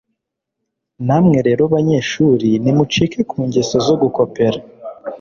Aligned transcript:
Namwe 1.07 1.37
rero 1.47 1.63
banyeshuri 1.73 2.47
nimucike 2.63 3.19
ku 3.29 3.37
ngeso 3.47 3.75
zo 3.87 3.95
gukopera 4.01 4.59